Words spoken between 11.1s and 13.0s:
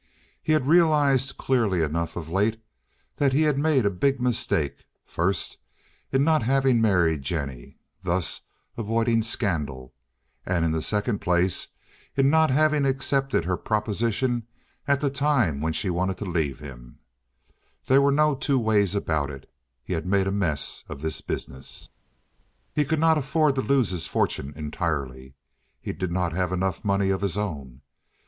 place in not having